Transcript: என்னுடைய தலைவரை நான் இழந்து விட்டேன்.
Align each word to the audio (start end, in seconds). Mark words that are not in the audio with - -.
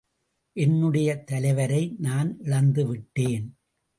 என்னுடைய 0.55 1.23
தலைவரை 1.23 1.95
நான் 1.99 2.37
இழந்து 2.43 2.87
விட்டேன். 2.87 3.45